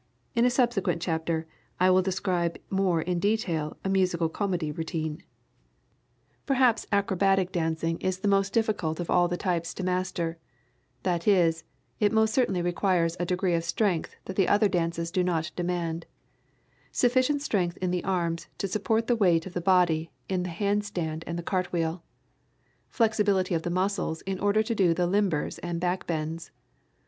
[0.33, 1.45] In a subsequent chapter,
[1.79, 5.21] I will describe more in detail a musical comedy routine.
[6.47, 10.39] Perhaps Acrobatic Dancing is the most difficult of all the types to master
[11.03, 11.65] that is,
[11.99, 16.07] it most certainly requires a degree of strength that the other dances do not demand;
[16.91, 20.83] sufficient strength in the arms to support the weight of the body in the hand
[20.83, 22.03] stand and the cartwheel,
[22.89, 26.49] flexibility of the muscles in order to do the "limbers" and back bends.